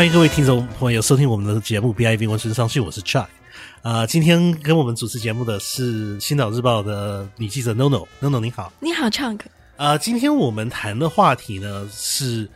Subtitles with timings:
[0.00, 3.26] 欢迎各位听众朋友收听我们的节目《BIV 文身上去》，我是 Chuck。
[3.82, 9.40] 啊，今天跟我们主持节目的是《星岛日报》的女记者 NoNo，NoNo 你好，你好 Chuck。
[9.76, 12.48] 呃，今天我们谈的话题呢是，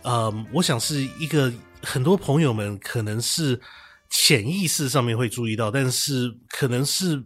[0.00, 3.60] 呃，我想是一个很多朋友们可能是
[4.08, 7.22] 潜意识上面会注意到，但是可能是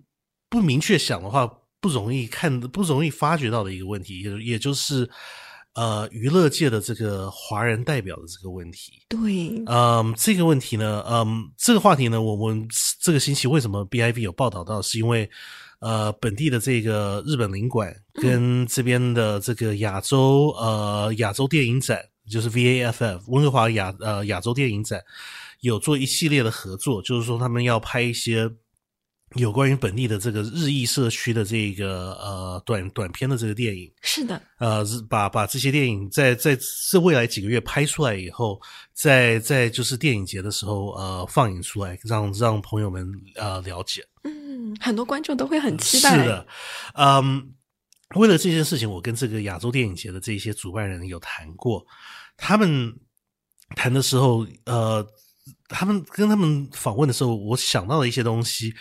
[0.51, 1.49] 不明确想的话，
[1.81, 5.09] 不容易看、不容易发觉到的一个问题，也也就是
[5.75, 8.93] 呃娱乐界的这个华人代表的这个问题。
[9.09, 12.69] 对，嗯，这个问题呢，嗯，这个话题呢，我们
[13.01, 15.31] 这个星期为什么 BIV 有报道到，是因为。
[15.85, 22.01] 呃，本地的这个日本领馆跟这边的这个亚洲呃亚洲电影展，
[22.31, 25.03] 就是 VAFF 温哥华亚呃亚洲电影展，
[25.59, 28.49] 有做一系列的合作，就是说他们要拍一些
[29.35, 33.91] 有关于本地的这个日裔社区的这个呃短短片的这个电影。
[34.03, 36.59] 是的，呃，把把这些电影在在
[36.91, 38.61] 这未来几个月拍出来以后，
[38.93, 44.05] 在在就是电影节的时候呃放映出来，让让朋友们呃了解。
[44.25, 46.23] 嗯很多观众都会很期待。
[46.23, 46.47] 是的，
[46.95, 47.53] 嗯，
[48.15, 51.85] 为了这件事情，我跟这个亚洲电影节的这些主办人有谈过。
[52.37, 52.95] 他们
[53.77, 55.07] 谈的时候，呃，
[55.69, 58.73] 他们跟他们访问的时候，我想到了一些东西，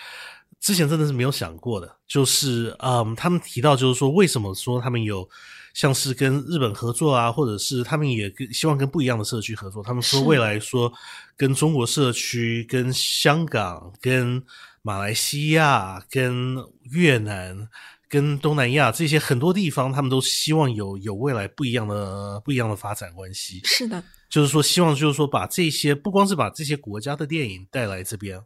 [0.61, 1.97] 之前真的是没有想过的。
[2.07, 5.27] 就是，嗯，他们提到，就是说，为什么说他们有
[5.73, 9.83] 像是跟日本合作啊，或者是他们也跟希望跟不一样的社区合作。
[9.83, 10.91] 他们说，未来说
[11.35, 14.41] 跟中国社区、跟香港、跟
[14.81, 16.57] 马来西亚、跟
[16.91, 17.67] 越南、
[18.09, 23.61] 跟东南亚这些很多地方，他们都希望有有未来不一样的不一样的发展关系。
[23.63, 28.37] 是的，就是说，希望就是说，把这些不光是把这些国家的电影带来这边，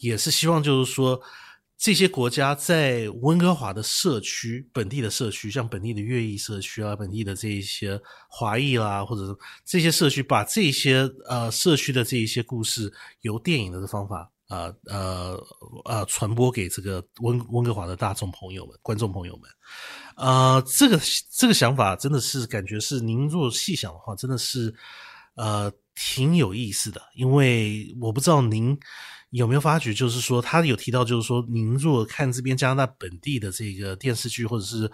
[0.00, 1.20] 也是希望就是说，
[1.82, 12.88] 这些国家在温哥华的社区、本地的社区，像本地的粤裔社区啊，本地的这一些华裔啦，或者这些社区，把这些呃社区的这一些故事，
[13.22, 14.30] 由电影的方法。
[14.48, 15.46] 呃呃
[15.86, 19.50] 呃，传播给这个温温哥华的大众朋友们、观众朋友们，
[20.16, 21.00] 呃，这个
[21.32, 24.72] 这个想法真的是感觉是您若细想的话，真的是
[25.36, 27.00] 呃挺有意思的。
[27.14, 28.78] 因为我不知道您
[29.32, 34.90] 有没有发觉，就是说他有提到，就是说您如果看这边加拿大本地的这个电视剧或者是。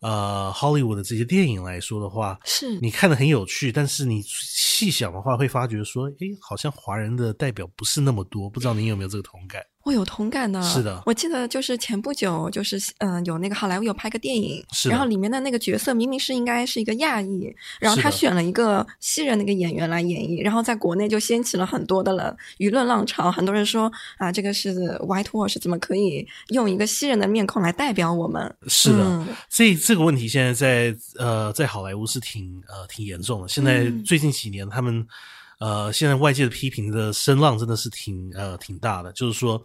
[0.00, 9.62] 呃，Hollywood 的这些电影来说的话，是你看的很有趣，但是你细想的话，会发觉说，诶，好像华人的代表不是那么多，不知道您有没有这个同感？
[9.86, 23.88] 我有同感的，是的，我记得就是前不久，就是嗯，有那个好莱坞有拍个电影，是，然后里面的那个角色明明是应该是一个亚裔，然后他选了一个西人那个演员来演绎，然后在国内就掀起了很多的了舆论浪潮，很多人说
[24.18, 24.74] 啊，这个是
[25.06, 28.52] whitewash，怎么可以用一个西人的面孔来代表我们？
[28.66, 35.06] 是的，这这个问题现在在呃在好莱坞是挺呃挺严重的，现在最近几年他们。
[35.58, 39.64] 呃，现在外界的批评的声浪真的是挺呃挺大的，就是说，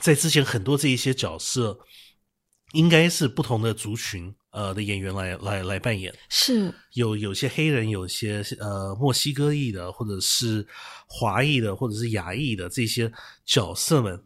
[0.00, 1.78] 在之前很多这一些角色，
[2.72, 6.74] 应该是不同的族群呃的演员来来来扮演，是。
[6.94, 10.66] 有有些黑人，有些呃墨西哥裔的，或者是
[11.06, 13.08] 华裔的，或者是亚裔的这些
[13.44, 14.20] 角色们，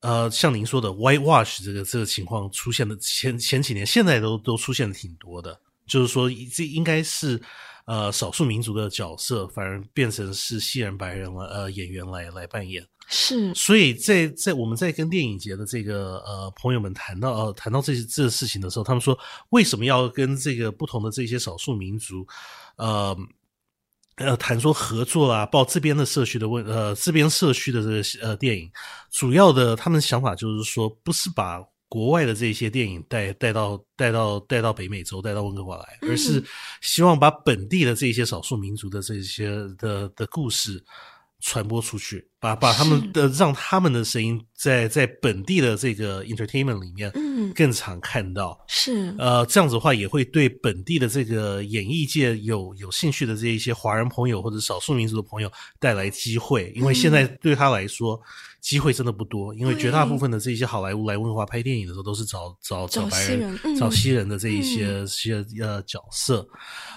[0.00, 7.38] 呃，像您说的 white wash 这个这个情况出现的前前几年，现在都都出现的挺多的，就是说这应该是。
[7.84, 12.86] 呃，少数民族的角色反而变成是西人、白人了，呃，演员来来扮演。
[13.08, 19.18] 是，所以在在我们在跟电影节的这个呃朋友们谈到呃谈到这些这个事情的时候，他们说
[19.50, 22.26] 为什么要跟这个不同的这些少数民族，
[22.76, 23.16] 呃
[24.16, 28.70] 呃谈说合作啊，报这边的社区的问呃这边社区的这个呃电影，
[29.10, 31.60] 主要的他们想法就是说，不是把。
[31.92, 36.42] 国外的这些电影带带到带到带到北美洲，带到温哥华来，而是
[36.80, 40.82] 希望把本地的这些少数民族的这些的的故事
[41.42, 47.12] 传播出去，把把他们的让他们的声音在在本地的这个 entertainment 里面
[47.54, 48.58] 更常看到。
[48.66, 49.14] 是。
[49.18, 58.18] 呃，这样子的话也会对本地的这个演艺界有有兴趣的这一些华人朋友或者少数民族的朋友带来机会，因为现在对他来说。
[58.62, 66.48] 机会真的不多，因为绝大部分的这些好莱坞来温哥华拍电影的时候，都是找找找白人、找西人的这一些些呃角色。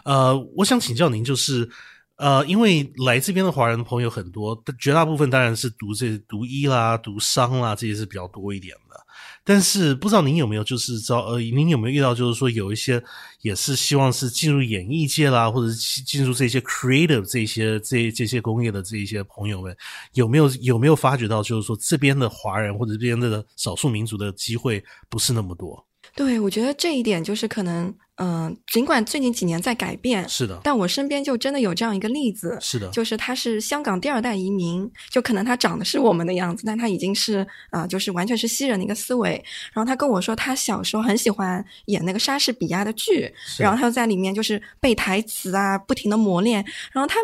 [0.03, 1.67] 呃，我想请教您，就是
[2.17, 9.05] 呃，因为来这边的华人朋友很多，绝大部分当然是读这读医啦、读商啦，这些是比较多一点的。
[9.43, 13.03] 但是不知道您有没有就是招呃，您有没有遇到就是说有一些
[13.41, 19.75] 也是希望是进入演艺界啦，或者是进入这些 creative 这些这这些工业的这一些朋友们，
[20.13, 25.85] 有没有有没有发觉到就是说这边的华人或者这边的少数民族的机会不是那么多？
[26.15, 27.93] 对，我觉得这一点就是可能。
[28.17, 37.39] 嗯、尽管最近几年在改变，是的，但我身边就真的有这样一个例子，是的，就是他是香港第二代移民，就可能他长得是我们的样子，但他已经是
[37.71, 39.31] 啊、呃就是完全是西人的一个思维。
[39.73, 46.63] 然后他跟我说，他小时候很喜欢演那个莎士比亚的剧，是然后他就在里面就是背台词啊，不停的磨练。
[46.93, 47.19] 然后他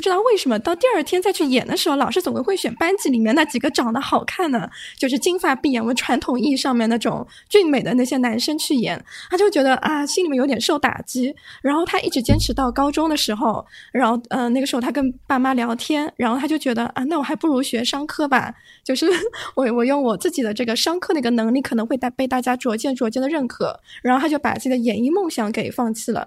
[0.00, 11.36] 不知道为什么到第二天再去演的时候，老师总归会选班级里面那几个长得好看的，就是金发碧眼，我们传统意义上面那种俊美的那些男生去演，他就觉得啊，心里面有点受打击。
[11.60, 13.62] 然后他一直坚持到高中的时候，
[13.92, 19.04] 然后呃那个时候他跟爸妈聊天，然后他就觉得啊，那我还不如学商科吧，就是
[19.54, 26.26] 我我用我自己的这个商科的一个能力，可能会大被大家逐渐逐渐的认可，然后他就把自己的演艺梦想给放弃了。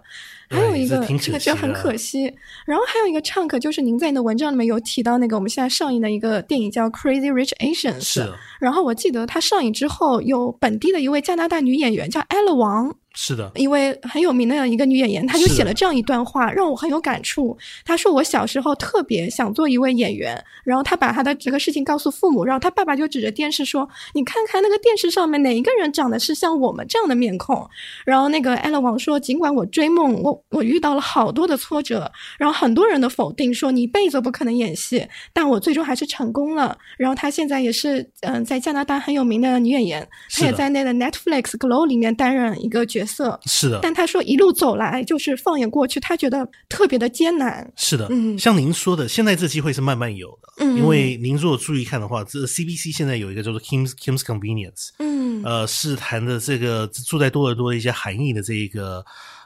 [0.49, 2.31] 还有一个哎这个就很可惜，
[2.67, 17.55] 然后还有一个 chunk 就是您在你的文章里面有提到那个我们现在上映的一个电影叫《Crazy Rich Asians》，是，然后我记得它上映之后，有本地的一位加拿大女演员叫 Ella 王，是的，一位很有名的一个女演员，她就写了这样一段话，让我很有感触。
[17.85, 27.69] 她说我小时候特别想做一位演员，然后她把她的这个事情告诉父母，然后她爸爸就指着电视说：“你看看那个电视上面哪一个人长得是像我们这样的面孔？”
[28.03, 36.75] 然后那个 Ella 王说：“尽管我追梦，我我遇到了好多的挫折，然后很多人的否定，说你一辈子都不可能演戏，但我最终还是成功了。
[36.97, 47.71] 然后她现在也是嗯、呃在加拿大很有名的女演员，她也在那个 Netflix Glow 里面担任一个角色。”是的，但他说一路走来，就是放眼过去，他觉得特别的艰难。
[47.75, 59.03] 是的，嗯像您说的，现在这机会是慢慢有的，嗯因为您如果注意看的话，这 CBC 现在有一个叫做 Kim's Kim's Convenience，嗯呃，是谈的这个住在多伦多的一些含义的这一个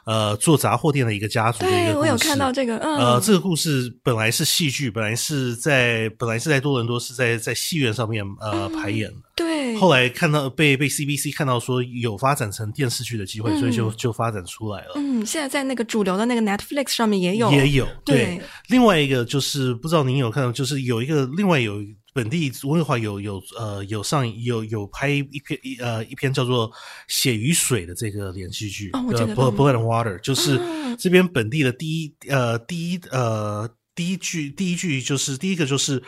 [0.08, 13.94] 呃做杂货店的一个家族的一对我有个故事看到这个，嗯，呃，这个故事本来是戏剧，本来是在本来是在多伦多是在在戏院上面呃排演的，对，后来看到被被 CBC 看到说有发展成电视剧的机会，所以就嗯。
[13.98, 14.92] 就发展出来了。
[14.94, 18.40] 嗯，现在在那个主流的那个 Netflix 上面也有，也有对。
[18.68, 21.82] 另外一个就是不知道您有看到，就是有一个另外有
[22.12, 26.70] 本地温哥华有有呃有上有有拍一篇一呃一篇叫做
[27.06, 30.96] 《血与水》的这个连续剧，Blood and Water，就是啊。
[30.96, 36.02] 这边本地的第一呃第一呃第一句第一句就是第一个就是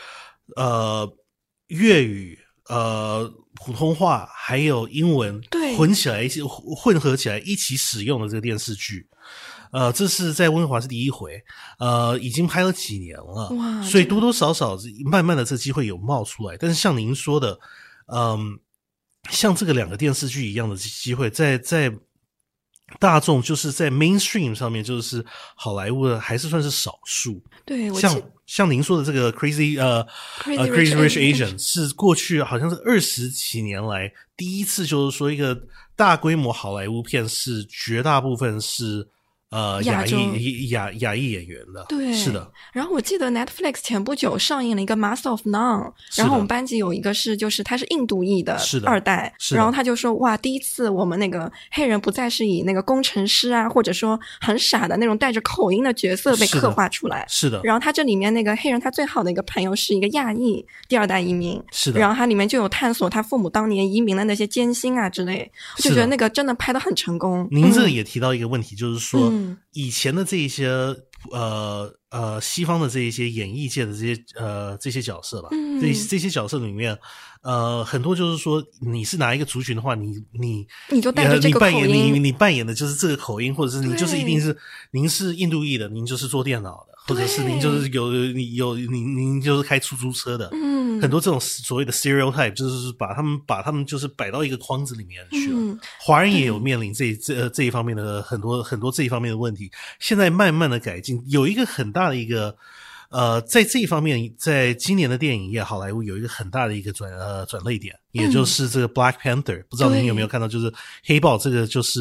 [0.56, 1.08] 呃
[1.68, 2.38] 粤语
[2.68, 5.76] 呃普通话还有英文对。
[5.76, 9.06] 混起来一混合起来一起使用的这个电视剧。
[9.70, 11.42] 呃，这是在温哥华是第一回，
[11.78, 16.56] 呃，已经拍了几年了，哇所以多多少少慢慢的这个机会有冒出来。
[16.56, 17.58] 但是像您说的，
[18.12, 18.58] 嗯，
[19.30, 21.92] 像这个两个电视剧一样的机会，在在
[22.98, 25.24] 大众就是在 mainstream 上面，就是
[25.54, 27.40] 好莱坞的还是算是少数。
[27.64, 30.04] 对，我像像您说的这个 Crazy 呃
[30.40, 35.56] Crazy 呃 Rich Crazy Rich Asians Asian 是过去好像是二十几年来第一次，就是说一个
[35.94, 39.08] 大规模好莱坞片是绝大部分是
[39.50, 57.26] 呃亚裔亚亚裔演员的，对是的，然后我记得 Netflix 前不久上映了一个《Master of None》，然后我们班级有一个是就是他是印度裔的二代，是的然后他就说哇，第一次我们那个黑人不再是以那个工程师啊，或者说很傻的那种带着口音的角色被刻画出来。
[57.28, 67.48] 是的，然后他这里面那个黑人，他最好的一个朋友是一个亚裔第二代移民，是的然后他里面就有探索他父母当年移民的那些艰辛啊之类，我就觉得那个真的拍的很成功。
[67.50, 69.39] 您这嗯也提到一个问题，就是说、嗯
[69.72, 70.68] 以前的这一些
[71.30, 76.98] 呃呃西方的这一些演艺界的这些呃这些角色吧，嗯这这些角色里面，
[77.42, 82.14] 呃，很多就是说你是哪一个族群的话，你你你就带着呃这个你扮演口音。
[82.14, 84.56] 你你扮演的就是这个口音，或者是你就是一定是
[84.90, 90.69] 您是印度裔的，您就是做电脑的，或者是您就是有你有您您就是开出租车的，嗯
[91.00, 95.58] 很多这种所谓的 stereotype，就是把他们把他们就是摆到一个框子里面去了。
[95.58, 102.54] 嗯华人也有面临这这这一方面的很多很多这一方面的问题，现在慢慢的改进，有一个很大的一个
[103.10, 110.46] 呃，在这一方面，在今年的电影业，好莱坞有一个很大的一个转呃转类点，也就是这个 Black Panther，、不知道您有没有看到？
[110.46, 110.72] 就是
[111.04, 112.00] 黑豹，这个就是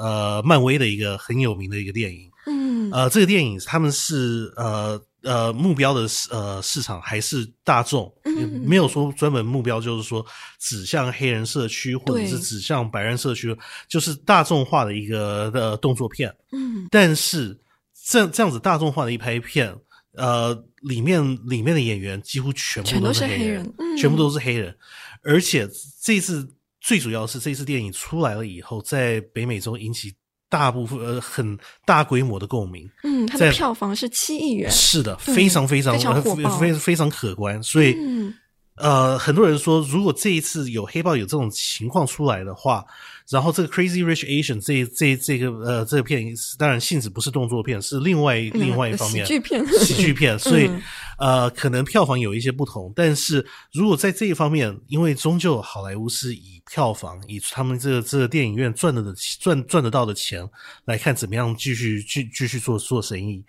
[0.00, 2.30] 呃漫威的一个很有名的一个电影。
[2.46, 8.62] 嗯呃，这个电影他们是呃呃目标的市呃市场还是大众，嗯。
[8.64, 10.24] 没有说专门目标就是说
[10.58, 13.54] 指向黑人社区或者是指向白人社区，
[13.88, 16.34] 就是大众化的一个呃动作片。
[16.52, 16.86] 嗯。
[16.90, 17.60] 但是
[18.08, 19.76] 这这样子大众化的一拍片，
[20.14, 23.96] 呃，里面里面的演员几乎全部都是黑人嗯。
[23.98, 24.74] 全部都是黑人，
[25.22, 25.68] 而且
[26.00, 26.48] 这次
[26.80, 30.14] 最主要是这次电影出来了以后，在北美洲引起
[30.48, 32.88] 大部分呃很大规模的共鸣。
[33.02, 34.70] 嗯，它的票房是七亿元。
[34.70, 38.34] 是的，非常非常非常非常可观，所以嗯
[38.76, 42.84] 呃，很多人说，如果这一次有黑豹有这种情况出来的话，
[43.28, 50.70] 然后这个 Crazy Rich Asian 这这这个呃这个片，当然性质不是动作片，是另外另外一方面喜剧片， 喜剧片，所以
[51.18, 52.92] 呃可能票房有一些不同。
[52.94, 60.48] 但是如果在这一方面，因为终究好莱坞是以票房以他们这个这个电影院赚的的赚赚得到的钱
[60.84, 63.44] 来看，怎么样继续继继续做做生意。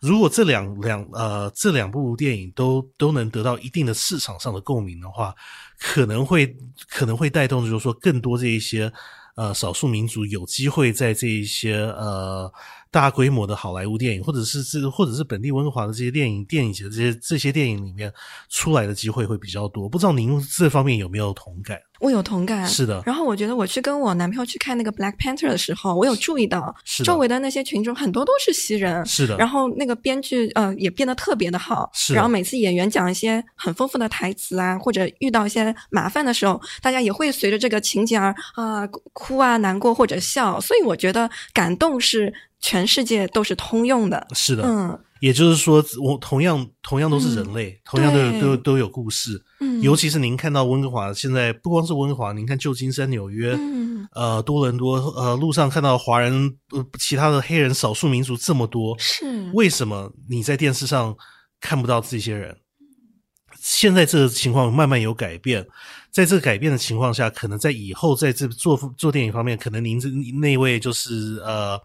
[0.00, 5.34] 如果这两两呃这两部电影都都能得到一定的市场上的共鸣的话，
[5.78, 6.56] 可能会
[6.88, 8.92] 可能会带动，就是说更多这一些
[9.38, 12.52] 呃少数民族有机会在这一些呃
[12.90, 18.12] 大规模的好莱坞电影，或者是这或者是本地温哥华的这些电影电影节这些这些电影里面
[18.48, 19.88] 出来的机会会比较多。
[19.88, 21.78] 不知道您这方面有没有同感？
[22.00, 23.02] 我有同感，是的。
[23.04, 29.36] 然后我觉得我去跟我男朋友去看那个 Black Panther 的时候，我有注意到周围的那些群众很多都是西人，是的。
[29.36, 32.14] 然后那个编剧呃也变得特别的好，是。
[32.14, 38.86] 然后每次演员讲一些很丰富的台词啊，或者遇到一些麻烦的时候，大家也会随着这个情节而啊
[39.28, 40.58] 哭啊难过或者笑。
[40.60, 44.98] 所以我觉得感动是全世界都是通用的，是的，嗯。
[45.20, 49.42] 也就是说，我同样同样都是人类，同样都都都有故事。
[49.58, 61.16] 嗯，尤其是您看到温哥华，现在不光是温哥华，您看旧金山、纽约，嗯呃，多伦多，呃，路上看到华人、呃，其他的黑人、少数民族这么多，是为什么你在电视上
[61.60, 62.56] 看不到这些人？
[63.60, 65.66] 现在这个情况慢慢有改变，
[66.18, 70.08] 在这个改变的情况下，可能在以后在这做做电影方面，可能您这
[70.40, 71.80] 那位就是呃。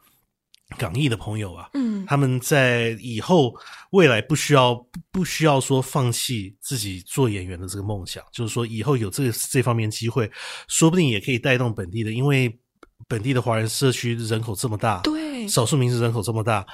[0.75, 3.53] 港艺的朋友啊，嗯，他们在以后
[3.91, 10.27] 未来不需要不不需要说放弃自己做演员的这个梦想，就是说以后有这个这方面机会，
[10.67, 12.59] 说不定也可以带动本地的，因为
[13.07, 16.65] 本地的华人社区人口这么大，对，少数民族人口这么大。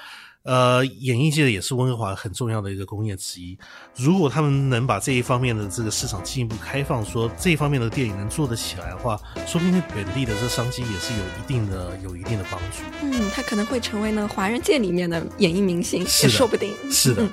[0.44, 3.58] 呃，演艺界也是温哥华很重要的一个工业之一。
[3.96, 12.78] 如果他们能把这一方面的这个市场进一步开放，说这一方面的电影能做得起来的话，说不定本地的这商机也是有一定的、有一定的帮助。
[13.02, 16.74] 嗯，他可能会成为呢华人界里面的演艺明星，也说不定。
[16.90, 17.28] 是的。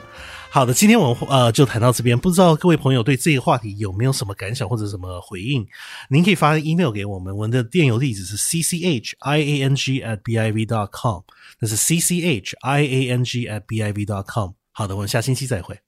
[0.50, 5.66] 好的，今天我们呃就谈到这边，不知道各位朋友对这个话题有没有什么感想或者什么回应？
[6.08, 11.20] 您可以发 email 给我们，我们的电邮地址是 c c h i a n g at b i v dot com，
[11.60, 14.52] 那是 c c h i a n g at b i v dot com。
[14.72, 15.85] 好的，我们下星期再会。